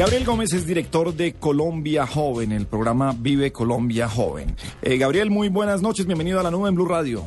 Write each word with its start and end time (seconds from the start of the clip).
Gabriel 0.00 0.24
Gómez 0.24 0.52
es 0.54 0.66
director 0.66 1.12
de 1.12 1.34
Colombia 1.34 2.06
Joven, 2.06 2.52
el 2.52 2.64
programa 2.64 3.12
Vive 3.14 3.52
Colombia 3.52 4.08
Joven. 4.08 4.56
Eh, 4.80 4.96
Gabriel, 4.96 5.28
muy 5.28 5.50
buenas 5.50 5.82
noches, 5.82 6.06
bienvenido 6.06 6.40
a 6.40 6.42
la 6.42 6.50
nube 6.50 6.70
en 6.70 6.74
Blue 6.74 6.88
Radio. 6.88 7.24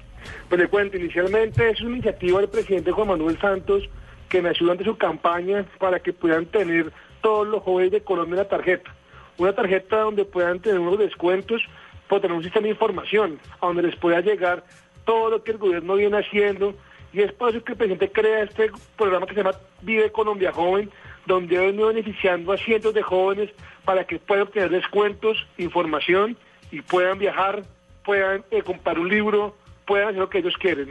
Pues 0.49 0.61
le 0.61 0.69
cuento, 0.69 0.99
inicialmente 0.99 1.69
es 1.69 1.81
una 1.81 1.97
iniciativa 1.97 2.39
del 2.39 2.49
presidente 2.49 2.93
Juan 2.93 3.09
Manuel 3.09 3.41
Santos 3.41 3.83
que 4.29 4.41
me 4.41 4.51
ayudó 4.51 4.71
ante 4.71 4.85
su 4.85 4.97
campaña 4.97 5.67
para 5.81 5.99
que 5.99 6.13
puedan 6.13 6.47
tener 6.47 6.93
todos 7.23 7.49
los 7.49 7.65
jóvenes 7.65 7.91
de 7.91 8.05
Colombia 8.05 8.37
una 8.37 8.49
tarjeta. 8.49 8.95
Una 9.39 9.53
tarjeta 9.53 10.01
donde 10.01 10.25
puedan 10.25 10.61
tener 10.61 10.79
unos 10.79 10.99
descuentos 10.99 11.63
por 12.09 12.21
tener 12.21 12.37
un 12.37 12.43
sistema 12.43 12.65
de 12.65 12.71
información, 12.71 13.39
a 13.61 13.67
donde 13.67 13.83
les 13.83 13.97
pueda 13.97 14.21
llegar 14.21 14.65
todo 15.05 15.31
lo 15.31 15.43
que 15.43 15.53
el 15.53 15.59
gobierno 15.59 15.95
viene 15.95 16.19
haciendo. 16.19 16.75
Y 17.13 17.21
es 17.23 17.33
por 17.33 17.51
eso 17.51 17.65
que 17.65 17.73
el 17.73 17.79
presidente 17.79 18.11
crea 18.11 18.43
este 18.43 18.71
programa 18.97 19.27
que 19.27 19.35
se 19.35 19.43
llama 19.43 19.57
Vive 19.83 20.13
Colombia 20.13 20.53
Joven, 20.53 20.91
donde 21.27 21.57
ha 21.57 21.63
venido 21.63 21.89
beneficiando 21.89 22.53
a 22.53 22.59
cientos 22.59 22.95
de 22.95 23.03
jóvenes 23.03 23.51
para 23.85 24.05
que 24.05 24.19
puedan 24.19 24.45
obtener 24.45 24.71
descuentos, 24.71 25.47
información 25.59 26.37
y 26.71 26.83
puedan 26.83 27.19
viajar, 27.19 27.65
puedan 28.05 28.45
eh, 28.51 28.63
comprar 28.63 28.99
un 28.99 29.09
libro, 29.09 29.57
puedan 29.87 30.09
hacer 30.09 30.21
lo 30.21 30.29
que 30.29 30.39
ellos 30.39 30.55
quieren. 30.59 30.91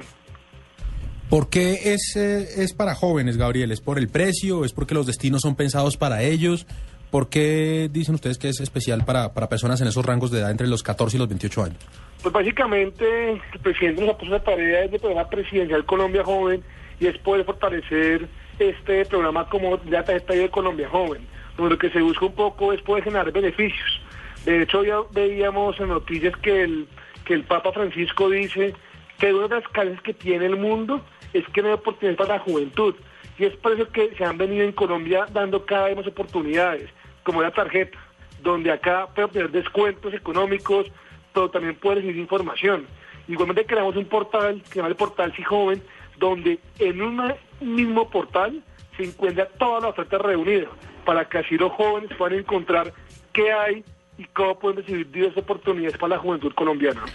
¿Por 1.30 1.50
qué 1.50 1.94
es, 1.94 2.16
eh, 2.16 2.64
es 2.64 2.74
para 2.74 2.96
jóvenes, 2.96 3.38
Gabriel? 3.38 3.72
¿Es 3.72 3.82
por 3.82 4.00
el 4.00 4.10
precio? 4.10 4.66
¿Es 4.66 4.74
porque 4.74 4.96
los 4.96 5.06
destinos 5.06 5.42
son 5.42 5.56
pensados 5.56 5.96
para 5.96 6.24
ellos? 6.24 6.66
¿Por 7.12 7.30
qué 7.30 7.90
dicen 7.92 8.16
ustedes 8.16 8.38
que 8.38 8.50
es 8.50 8.60
especial 8.60 9.04
para, 9.04 9.34
para 9.34 9.50
personas 9.50 9.82
en 9.82 9.88
esos 9.88 10.06
rangos 10.06 10.30
de 10.32 10.40
edad 10.40 10.52
entre 10.52 10.68
los 10.68 10.84
14 10.84 11.18
y 11.18 11.20
los 11.20 11.28
28 11.28 11.64
años? 11.64 11.78
Pues 12.22 12.34
básicamente 12.34 13.32
el 13.32 13.60
presidente 13.62 14.02
nos 14.02 14.12
ha 14.12 14.18
puesto 14.18 14.36
la 14.36 14.44
tarea 14.44 14.88
de 14.88 15.00
programa 15.00 15.28
presidencial 15.30 15.86
Colombia 15.86 16.24
Joven 16.24 16.64
y 17.00 17.08
es 17.08 17.18
poder 17.20 17.46
fortalecer 17.46 18.28
este 18.60 19.06
programa 19.06 19.48
como 19.48 19.80
la 19.90 20.04
tarjeta 20.04 20.34
de 20.34 20.50
Colombia 20.50 20.90
Joven, 20.90 21.26
donde 21.58 21.76
lo 21.76 21.80
que 21.80 21.90
se 21.90 22.02
busca 22.02 22.26
un 22.26 22.34
poco 22.34 22.74
es 22.74 22.82
poder 22.82 23.06
generar 23.06 23.32
beneficios. 23.32 24.02
De 24.46 24.62
hecho, 24.62 24.84
ya 24.84 24.98
veíamos 25.12 25.80
en 25.80 25.90
noticias 25.90 26.36
que 26.38 26.64
el, 26.64 26.88
que 27.26 27.34
el 27.34 27.44
Papa 27.44 27.72
Francisco 27.72 28.30
dice 28.30 28.74
que 29.18 29.34
una 29.34 29.48
de 29.48 29.56
las 29.56 29.68
carencias 29.70 30.04
que 30.04 30.14
tiene 30.14 30.46
el 30.46 30.58
mundo 30.58 31.02
es 31.34 31.48
que 31.50 31.62
no 31.62 31.70
hay 31.70 31.74
oportunidades 31.76 32.18
para 32.18 32.38
la 32.38 32.44
juventud. 32.44 32.96
Y 33.40 33.46
es 33.46 33.56
por 33.56 33.72
eso 33.72 33.90
que 33.90 34.14
se 34.16 34.26
han 34.26 34.38
venido 34.38 34.66
en 34.66 34.74
Colombia 34.74 35.26
dando 35.32 35.66
cada 35.66 35.86
vez 35.86 35.96
más 35.96 36.08
oportunidades, 36.08 36.90
como 37.24 37.42
la 37.42 37.52
tarjeta, 37.52 37.98
donde 38.44 38.70
acá 38.70 39.08
puede 39.16 39.26
obtener 39.26 39.52
descuentos 39.52 40.14
económicos, 40.14 40.88
pero 41.34 41.50
también 41.50 41.76
puede 41.76 41.96
recibir 41.96 42.18
información. 42.18 42.86
Igualmente 43.30 43.66
creamos 43.66 43.96
un 43.96 44.06
portal, 44.06 44.62
que 44.64 44.68
se 44.68 44.76
llama 44.76 44.90
el 44.90 44.96
portal 44.96 45.34
Si 45.36 45.44
Joven, 45.44 45.82
donde 46.18 46.60
en 46.80 47.02
un 47.02 47.34
mismo 47.62 48.10
portal 48.10 48.62
se 48.98 49.06
encuentra 49.06 49.48
toda 49.48 49.80
la 49.80 49.88
oferta 49.90 50.18
reunida, 50.18 50.68
para 51.06 51.24
que 51.30 51.38
así 51.38 51.58
los 51.58 51.72
jóvenes 51.72 52.10
puedan 52.18 52.40
encontrar 52.40 52.92
qué 53.32 53.54
hay 53.54 53.86
y 54.18 54.26
cómo 54.26 54.60
pueden 54.60 54.80
recibir 54.80 55.10
diversas 55.12 55.44
oportunidades 55.44 55.98
para 55.98 56.16
la 56.16 56.22
juventud 56.22 56.52
colombiana. 56.54 57.06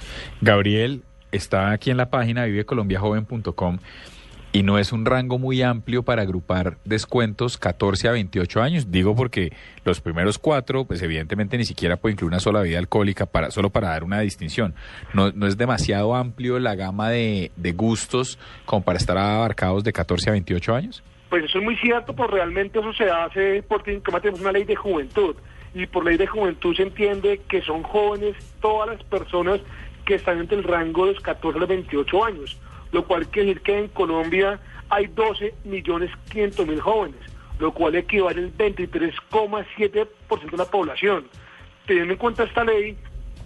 Gabriel, 0.41 1.03
está 1.33 1.73
aquí 1.73 1.91
en 1.91 1.99
la 1.99 2.09
página 2.09 2.47
vivecolombiajoven.com 2.47 3.79
y 4.55 4.63
no 4.63 4.79
es 4.79 4.93
un 4.93 5.05
rango 5.05 5.37
muy 5.37 5.63
amplio 5.63 6.05
para 6.05 6.23
agrupar 6.23 6.79
descuentos 6.85 7.59
14 7.59 8.07
a 8.07 8.13
28 8.13 8.63
años. 8.63 8.93
Digo 8.93 9.17
porque 9.17 9.53
los 9.85 10.01
primeros 10.01 10.39
cuatro, 10.39 10.85
pues 10.85 11.03
evidentemente 11.03 11.59
ni 11.59 11.65
siquiera 11.65 11.97
puede 11.97 12.13
incluir 12.13 12.29
una 12.29 12.39
sola 12.39 12.61
bebida 12.61 12.79
alcohólica 12.79 13.27
para 13.27 13.51
solo 13.51 13.71
para 13.71 13.89
dar 13.89 14.05
una 14.05 14.21
distinción. 14.21 14.77
No, 15.13 15.27
es 15.27 15.59
demasiado 15.59 16.15
amplio 16.15 16.61
la 16.61 16.77
gama 16.77 17.11
de, 17.11 17.51
de 17.57 17.73
gustos 17.73 18.39
como 18.65 18.85
para 18.85 18.97
estar 18.97 19.19
abarcados 19.19 19.83
de 19.83 19.93
14 19.93 20.31
a 20.31 20.33
28 20.35 20.73
años. 20.73 21.03
Pues 21.31 21.47
eso 21.47 21.59
es 21.59 21.65
muy 21.65 21.77
cierto, 21.79 22.15
pues 22.15 22.31
realmente 22.31 22.79
eso 22.79 22.93
se 22.93 23.11
hace 23.11 23.65
porque 23.65 24.01
como 24.03 24.21
tenemos 24.21 24.41
una 24.41 24.53
ley 24.53 24.63
de 24.63 24.77
juventud 24.77 25.35
y 25.75 25.87
por 25.87 26.05
ley 26.05 26.17
de 26.17 26.29
juventud 26.29 26.77
se 26.77 26.85
entiende 26.85 27.41
que 27.49 27.61
son 27.61 27.83
jóvenes 27.83 28.37
todas 28.61 28.89
las 28.89 29.03
personas 29.03 29.61
que 30.07 30.15
están 30.15 30.39
entre 30.39 30.59
el 30.59 30.63
rango 30.63 31.07
de 31.07 31.15
los 31.15 31.23
14 31.23 31.57
a 31.57 31.61
los 31.61 31.69
28 31.69 32.25
años, 32.25 32.61
lo 32.95 33.05
cual 33.05 33.27
quiere 33.27 33.49
decir 33.49 33.63
que 33.63 33.77
en 33.77 33.89
Colombia 33.89 34.61
hay 34.89 35.09
12 35.09 35.53
millones 35.65 36.11
500 36.31 36.67
mil 36.69 36.81
jóvenes, 36.81 37.21
lo 37.59 37.75
cual 37.75 37.97
equivale 37.97 38.41
al 38.41 38.57
23,7% 38.57 40.51
de 40.51 40.57
la 40.57 40.65
población. 40.65 41.27
Teniendo 41.87 42.13
en 42.13 42.19
cuenta 42.21 42.45
esta 42.45 42.63
ley, 42.63 42.97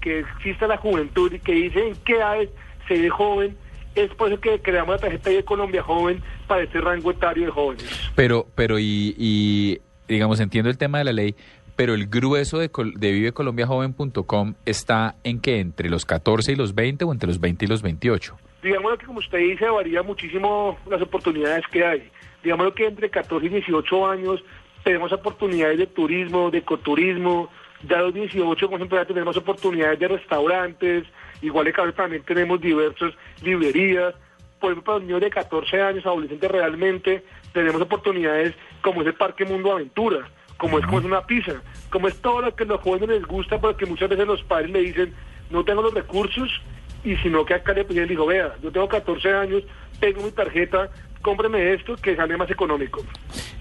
que 0.02 0.18
existe 0.18 0.68
la 0.68 0.76
juventud 0.76 1.32
y 1.32 1.40
que 1.40 1.52
dice 1.52 1.88
en 1.88 1.96
qué 2.04 2.16
edades 2.16 2.50
se 2.86 3.00
ve 3.00 3.08
joven, 3.08 3.56
es 3.94 4.10
por 4.14 4.30
eso 4.30 4.38
que 4.38 4.60
creamos 4.60 4.96
la 4.96 4.98
tarjeta 4.98 5.30
de 5.30 5.42
Colombia 5.42 5.82
Joven 5.82 6.22
para 6.46 6.62
este 6.62 6.80
rango 6.82 7.10
etario 7.10 7.46
de 7.46 7.50
jóvenes. 7.50 8.10
Pero, 8.14 8.46
pero 8.54 8.78
y, 8.78 9.14
y 9.16 9.78
digamos, 10.06 10.40
entiendo 10.40 10.68
el 10.68 10.76
tema 10.76 10.98
de 10.98 11.04
la 11.04 11.12
ley, 11.12 11.34
pero 11.74 11.94
el 11.94 12.06
grueso 12.06 12.58
de, 12.58 12.70
de 12.96 13.12
vivecolombiajoven.com 13.12 14.54
está 14.66 15.16
en 15.24 15.40
que 15.40 15.58
entre 15.58 15.88
los 15.88 16.04
14 16.04 16.52
y 16.52 16.56
los 16.56 16.74
20 16.74 17.06
o 17.06 17.12
entre 17.12 17.28
los 17.28 17.40
20 17.40 17.64
y 17.64 17.68
los 17.68 17.80
28. 17.80 18.36
Digamos 18.62 18.98
que 18.98 19.06
como 19.06 19.20
usted 19.20 19.38
dice, 19.38 19.68
varía 19.68 20.02
muchísimo 20.02 20.78
las 20.88 21.00
oportunidades 21.00 21.64
que 21.68 21.84
hay. 21.84 22.10
Digamos 22.42 22.72
que 22.74 22.86
entre 22.86 23.10
14 23.10 23.46
y 23.46 23.48
18 23.48 24.06
años 24.06 24.44
tenemos 24.82 25.12
oportunidades 25.12 25.78
de 25.78 25.86
turismo, 25.86 26.50
de 26.50 26.58
ecoturismo, 26.58 27.50
ya 27.88 27.98
a 27.98 28.02
los 28.02 28.14
18 28.14 28.66
como 28.66 28.78
siempre 28.78 28.98
ya 28.98 29.04
tenemos 29.04 29.36
oportunidades 29.36 29.98
de 29.98 30.08
restaurantes, 30.08 31.04
igual 31.42 31.66
de 31.66 31.72
cada 31.72 31.92
también 31.92 32.22
tenemos 32.22 32.60
diversas 32.60 33.12
librerías, 33.42 34.14
por 34.58 34.72
ejemplo, 34.72 34.84
para 34.84 34.98
los 34.98 35.06
niños 35.06 35.20
de 35.20 35.30
14 35.30 35.80
años, 35.80 36.06
adolescentes 36.06 36.50
realmente, 36.50 37.24
tenemos 37.52 37.80
oportunidades 37.80 38.54
como 38.82 39.02
es 39.02 39.08
el 39.08 39.14
Parque 39.14 39.44
Mundo 39.44 39.72
Aventura, 39.72 40.28
como 40.56 40.78
es 40.78 40.86
como 40.86 40.98
es 40.98 41.04
una 41.04 41.24
pizza, 41.24 41.62
como 41.90 42.08
es 42.08 42.20
todo 42.20 42.42
lo 42.42 42.54
que 42.54 42.64
a 42.64 42.66
los 42.66 42.80
jóvenes 42.80 43.08
les 43.08 43.22
gusta, 43.22 43.60
porque 43.60 43.86
muchas 43.86 44.08
veces 44.08 44.26
los 44.26 44.42
padres 44.42 44.70
le 44.70 44.80
dicen, 44.80 45.14
no 45.50 45.64
tengo 45.64 45.82
los 45.82 45.94
recursos, 45.94 46.60
y 47.04 47.16
sino 47.16 47.44
que 47.44 47.54
acá 47.54 47.72
le 47.72 47.84
piden, 47.84 48.04
le 48.04 48.10
digo, 48.10 48.26
vea, 48.26 48.54
yo 48.62 48.70
tengo 48.70 48.88
14 48.88 49.30
años, 49.30 49.62
tengo 50.00 50.22
mi 50.22 50.30
tarjeta, 50.30 50.90
cómpreme 51.22 51.74
esto 51.74 51.96
que 51.96 52.16
sale 52.16 52.36
más 52.36 52.50
económico. 52.50 53.02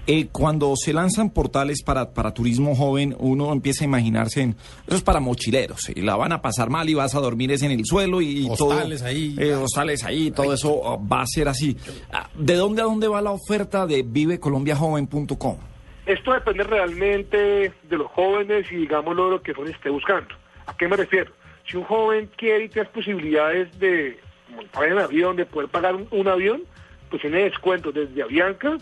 Eh, 0.06 0.28
cuando 0.32 0.74
se 0.74 0.94
lanzan 0.94 1.30
portales 1.30 1.82
para, 1.82 2.14
para 2.14 2.32
turismo 2.32 2.74
joven, 2.74 3.14
uno 3.18 3.52
empieza 3.52 3.84
a 3.84 3.86
imaginarse 3.86 4.40
en, 4.40 4.56
eso 4.86 4.96
es 4.96 5.02
para 5.02 5.20
mochileros, 5.20 5.90
y 5.90 6.00
la 6.00 6.16
van 6.16 6.32
a 6.32 6.40
pasar 6.40 6.70
mal 6.70 6.88
y 6.88 6.94
vas 6.94 7.14
a 7.14 7.20
dormir 7.20 7.52
es 7.52 7.62
en 7.62 7.72
el 7.72 7.84
suelo 7.84 8.22
y, 8.22 8.46
y 8.46 8.48
Hostales 8.48 9.00
todo. 9.00 9.08
ahí. 9.08 9.36
Eh, 9.38 9.54
hostales 9.54 10.04
ahí, 10.04 10.30
todo 10.30 10.54
eso 10.54 10.72
uh, 10.72 11.08
va 11.08 11.22
a 11.22 11.26
ser 11.26 11.48
así. 11.48 11.76
Ah, 12.10 12.28
¿De 12.34 12.54
dónde 12.54 12.80
a 12.80 12.86
dónde 12.86 13.06
va 13.06 13.20
la 13.20 13.32
oferta 13.32 13.86
de 13.86 14.02
vivecolombiajoven.com? 14.02 15.58
Esto 16.06 16.32
depende 16.32 16.64
realmente 16.64 17.36
de 17.82 17.96
los 17.98 18.10
jóvenes 18.12 18.66
y 18.72 18.76
digámoslo 18.76 19.28
lo 19.30 19.42
que 19.42 19.52
esté 19.66 19.90
buscando. 19.90 20.34
¿A 20.66 20.74
qué 20.74 20.88
me 20.88 20.96
refiero? 20.96 21.32
Si 21.68 21.76
un 21.76 21.84
joven 21.84 22.30
quiere 22.36 22.64
y 22.64 22.68
tiene 22.68 22.88
posibilidades 22.88 23.78
de 23.78 24.18
montar 24.54 24.88
en 24.88 24.98
avión, 24.98 25.36
de 25.36 25.44
poder 25.44 25.68
pagar 25.68 25.94
un, 26.10 26.28
avión, 26.28 26.62
pues 27.10 27.20
tiene 27.20 27.44
descuentos 27.44 27.92
desde 27.92 28.22
Avianca 28.22 28.78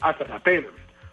hasta 0.00 0.26
Satena. 0.26 0.68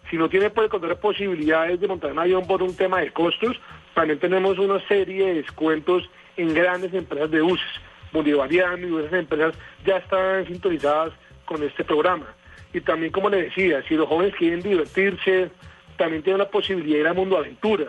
Si 0.08 0.16
no 0.16 0.28
tiene 0.28 0.50
puede 0.50 0.66
encontrar 0.66 1.00
posibilidades 1.00 1.80
de 1.80 1.88
montar 1.88 2.12
un 2.12 2.20
avión 2.20 2.46
por 2.46 2.62
un 2.62 2.76
tema 2.76 3.00
de 3.00 3.12
costos, 3.12 3.56
también 3.94 4.20
tenemos 4.20 4.56
una 4.58 4.78
serie 4.86 5.26
de 5.26 5.34
descuentos 5.34 6.08
en 6.36 6.54
grandes 6.54 6.94
empresas 6.94 7.30
de 7.30 7.40
buses. 7.40 7.66
Bolivariano 8.12 8.86
y 8.86 9.04
esas 9.04 9.18
empresas 9.18 9.54
ya 9.84 9.96
están 9.96 10.46
sintonizadas 10.46 11.12
con 11.44 11.62
este 11.62 11.82
programa. 11.82 12.26
Y 12.72 12.80
también, 12.80 13.10
como 13.10 13.28
le 13.28 13.42
decía, 13.42 13.82
si 13.88 13.94
los 13.94 14.08
jóvenes 14.08 14.34
quieren 14.36 14.60
divertirse, 14.60 15.50
también 15.96 16.22
tienen 16.22 16.38
la 16.38 16.50
posibilidad 16.50 16.94
de 16.94 17.00
ir 17.00 17.08
a 17.08 17.14
Mundo 17.14 17.36
Aventura. 17.36 17.86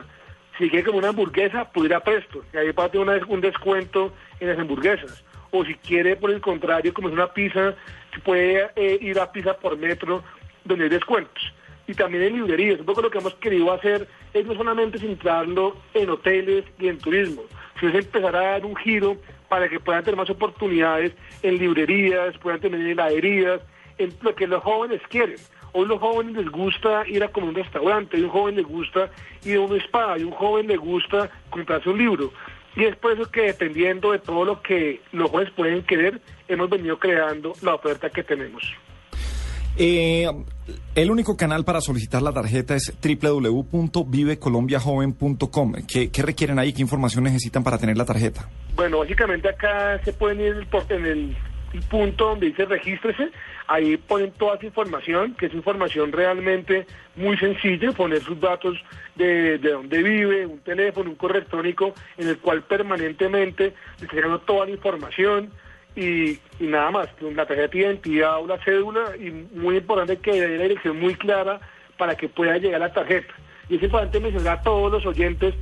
Si 0.58 0.70
quiere 0.70 0.86
como 0.86 0.98
una 0.98 1.10
hamburguesa, 1.10 1.72
puede 1.72 1.88
ir 1.88 1.94
a 1.94 2.00
Presto, 2.00 2.44
y 2.52 2.58
ahí 2.58 2.72
va 2.72 2.90
tener 2.90 3.26
un 3.26 3.42
descuento 3.42 4.14
en 4.40 4.50
las 4.50 4.60
hamburguesas. 4.60 5.24
O 5.52 5.64
si 5.64 5.76
quiere, 5.76 6.16
por 6.16 6.32
el 6.32 6.42
contrario, 6.42 6.94
como 6.94 7.10
es 7.10 7.14
una 7.14 7.32
pizza, 7.32 7.76
puede 8.24 8.70
eh, 8.76 8.98
ir 9.02 9.20
a 9.20 9.32
Pizza 9.32 9.56
por 9.58 9.78
Metro, 9.78 10.24
donde 10.66 10.86
hay 10.86 10.90
descuentos. 10.90 11.54
Y 11.88 11.94
también 11.94 12.24
en 12.24 12.34
librerías. 12.34 12.80
Un 12.80 12.86
poco 12.86 13.02
lo 13.02 13.12
que 13.12 13.20
hemos 13.20 13.36
querido 13.36 13.72
hacer 13.72 14.08
es 14.34 14.46
no 14.46 14.56
solamente 14.56 14.98
centrarlo 14.98 15.78
en 15.94 16.10
hoteles 16.10 16.66
y 16.80 16.88
en 16.88 16.98
turismo, 16.98 17.44
sino 17.80 17.92
es 17.92 18.06
empezar 18.06 18.36
a 18.36 18.52
dar 18.52 18.66
un 18.66 18.76
giro 18.76 19.18
para 19.48 19.70
que 19.70 19.80
puedan 19.80 20.04
tener 20.04 20.18
más 20.18 20.30
oportunidades 20.30 21.14
en 21.44 21.58
librerías, 21.58 22.38
puedan 22.40 22.60
tener 22.60 22.82
en 22.82 22.88
heladerías, 22.88 23.62
en 23.98 24.14
lo 24.22 24.36
que 24.36 24.48
los 24.48 24.62
jóvenes 24.64 25.02
quieren. 25.10 25.38
Hoy 25.74 25.88
los 25.88 26.00
jóvenes 26.00 26.36
les 26.36 26.50
gusta 26.50 27.08
ir 27.08 27.24
a 27.24 27.30
comer 27.30 27.50
un 27.50 27.56
restaurante, 27.56 28.18
a 28.18 28.20
un 28.20 28.30
joven 28.30 28.56
le 28.56 28.64
gusta 28.64 29.10
ir 29.46 29.58
a 29.58 29.62
un 29.62 29.76
spa, 29.82 30.14
a 30.14 30.18
un 30.18 30.32
joven 30.32 30.68
le 30.68 30.78
gusta 30.78 31.30
comprarse 31.50 31.90
un 31.90 31.98
libro. 31.98 32.32
Y 32.76 32.86
es 32.86 32.96
por 32.96 33.12
eso 33.12 33.30
que 33.32 33.42
dependiendo 33.42 34.12
de 34.12 34.20
todo 34.20 34.46
lo 34.46 34.62
que 34.62 35.02
los 35.12 35.32
jóvenes 35.32 35.52
pueden 35.54 35.84
querer, 35.84 36.22
hemos 36.48 36.70
venido 36.70 37.00
creando 37.00 37.54
la 37.62 37.76
oferta 37.76 38.10
que 38.10 38.24
tenemos. 38.24 38.64
Eh, 39.80 40.28
el 40.96 41.12
único 41.12 41.38
canal 41.38 41.64
para 41.64 41.82
solicitar 41.82 42.24
la 42.24 42.34
tarjeta 42.34 42.76
es 42.76 42.92
www.vivecolombiajoven.com. 43.00 45.74
¿Qué, 45.88 46.10
¿Qué 46.10 46.24
requieren 46.24 46.58
ahí? 46.58 46.74
¿Qué 46.74 46.82
información 46.82 47.24
necesitan 47.24 47.64
para 47.64 47.78
tener 47.78 47.96
la 47.96 48.06
tarjeta? 48.06 48.50
Bueno, 48.76 48.98
básicamente 49.00 49.50
acá 49.50 50.02
se 50.04 50.14
pueden 50.14 50.42
ir 50.42 50.68
en 50.90 51.06
el, 51.06 51.38
punto 51.82 52.30
donde 52.30 52.48
dice 52.48 52.66
regístrese, 52.66 53.30
ahí 53.68 53.98
ponen 53.98 54.32
toda 54.32 54.56
esa 54.56 54.66
información, 54.66 55.34
que 55.36 55.48
es 55.48 55.54
información 55.54 56.12
realmente 56.12 56.86
muy 57.16 57.38
sencilla, 57.38 57.92
poner 57.92 58.22
sus 58.22 58.40
datos 58.40 58.78
de, 59.16 59.58
de 59.58 59.72
dónde 59.72 60.04
vive, 60.04 60.46
un 60.46 60.60
teléfono, 60.60 61.10
un 61.10 61.16
correo 61.16 61.38
electrónico, 61.38 61.94
en 62.18 62.30
el 62.30 62.38
cual 62.38 62.64
permanentemente 62.64 63.74
le 64.00 64.06
está 64.06 64.38
toda 64.40 64.66
la 64.66 64.72
información 64.72 65.52
y, 65.96 66.40
y 66.60 66.68
nada 66.68 66.92
más, 66.92 67.10
la 67.22 67.46
tarjeta 67.46 67.70
de 67.70 67.80
identidad 67.80 68.40
o 68.40 68.48
la 68.48 68.64
cédula, 68.64 69.16
y 69.18 69.32
muy 69.32 69.78
importante 69.78 70.18
que 70.18 70.40
dé 70.40 70.58
la 70.58 70.64
dirección 70.64 71.00
muy 71.00 71.16
clara 71.16 71.60
para 71.98 72.16
que 72.16 72.30
pueda 72.30 72.58
llegar 72.58 72.80
la 72.80 72.94
tarjeta. 72.94 73.34
Y 73.68 73.76
es 73.78 73.84
importante 73.84 74.20
mencionar 74.20 74.60
a 74.60 74.62
todos 74.62 74.92
los 74.92 75.06
oyentes 75.06 75.56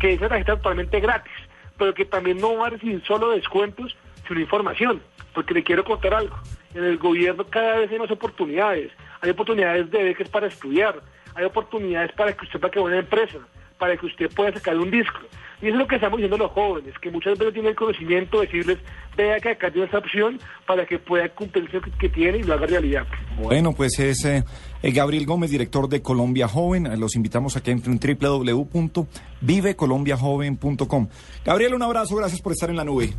que 0.00 0.14
esa 0.14 0.28
tarjeta 0.28 0.54
es 0.54 0.58
totalmente 0.58 0.98
gratis, 0.98 1.32
pero 1.78 1.94
que 1.94 2.04
también 2.04 2.38
no 2.38 2.56
va 2.56 2.68
a 2.68 2.70
recibir 2.70 3.02
solo 3.04 3.30
descuentos, 3.30 3.94
sino 4.26 4.40
información, 4.40 5.00
porque 5.34 5.54
le 5.54 5.62
quiero 5.62 5.84
contar 5.84 6.14
algo. 6.14 6.36
En 6.74 6.84
el 6.84 6.98
gobierno 6.98 7.44
cada 7.44 7.80
vez 7.80 7.90
hay 7.90 7.98
más 7.98 8.10
oportunidades. 8.10 8.90
Hay 9.20 9.30
oportunidades 9.30 9.90
de 9.90 10.02
becas 10.02 10.28
para 10.28 10.48
estudiar, 10.48 11.00
hay 11.34 11.44
oportunidades 11.44 12.12
para 12.12 12.32
que 12.32 12.44
usted 12.44 12.60
para 12.60 12.72
que 12.72 12.80
una 12.80 12.98
empresa, 12.98 13.38
para 13.78 13.96
que 13.96 14.06
usted 14.06 14.30
pueda 14.34 14.52
sacar 14.52 14.76
un 14.78 14.90
disco. 14.90 15.20
Y 15.62 15.66
eso 15.66 15.76
es 15.76 15.80
lo 15.80 15.86
que 15.86 15.94
estamos 15.94 16.16
diciendo 16.16 16.38
los 16.38 16.50
jóvenes, 16.50 16.92
que 17.00 17.08
muchas 17.10 17.38
veces 17.38 17.54
tienen 17.54 17.70
el 17.70 17.76
conocimiento, 17.76 18.40
decirles, 18.40 18.78
vea 19.16 19.38
que 19.38 19.50
acá 19.50 19.70
tiene 19.70 19.84
esta 19.84 19.98
opción 19.98 20.40
para 20.66 20.84
que 20.84 20.98
pueda 20.98 21.28
cumplir 21.28 21.72
lo 21.72 21.80
que, 21.80 21.92
que 21.92 22.08
tiene 22.08 22.38
y 22.38 22.42
lo 22.42 22.54
haga 22.54 22.66
realidad. 22.66 23.06
Bueno, 23.40 23.72
pues 23.72 23.96
es 24.00 24.24
eh, 24.24 24.42
eh, 24.82 24.90
Gabriel 24.90 25.24
Gómez, 25.24 25.52
director 25.52 25.88
de 25.88 26.02
Colombia 26.02 26.48
Joven. 26.48 26.86
Eh, 26.86 26.96
Los 26.96 27.14
invitamos 27.14 27.56
a 27.56 27.62
que 27.62 27.70
entren 27.70 28.00
en 28.02 28.18
www.vivecolombiajoven.com. 28.18 31.08
Gabriel, 31.44 31.74
un 31.74 31.82
abrazo, 31.82 32.16
gracias 32.16 32.42
por 32.42 32.50
estar 32.50 32.68
en 32.68 32.76
la 32.76 32.84
nube. 32.84 33.10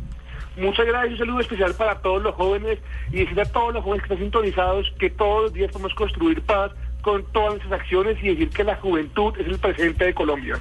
Muchas 0.56 0.86
gracias, 0.86 1.12
un 1.12 1.18
saludo 1.18 1.40
especial 1.40 1.74
para 1.74 1.98
todos 2.00 2.22
los 2.22 2.34
jóvenes 2.36 2.78
y 3.10 3.16
decirle 3.18 3.42
a 3.42 3.52
todos 3.52 3.74
los 3.74 3.82
jóvenes 3.82 4.02
que 4.02 4.14
están 4.14 4.24
sintonizados 4.24 4.92
que 4.98 5.10
todos 5.10 5.42
los 5.44 5.52
días 5.52 5.72
podemos 5.72 5.94
construir 5.94 6.40
paz 6.42 6.70
con 7.02 7.24
todas 7.32 7.54
nuestras 7.54 7.80
acciones 7.80 8.16
y 8.22 8.28
decir 8.28 8.50
que 8.50 8.64
la 8.64 8.76
juventud 8.76 9.34
es 9.38 9.46
el 9.46 9.58
presente 9.58 10.04
de 10.04 10.14
Colombia. 10.14 10.60